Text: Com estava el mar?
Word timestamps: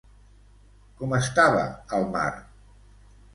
Com 1.01 1.13
estava 1.17 1.67
el 1.99 2.09
mar? 2.17 2.25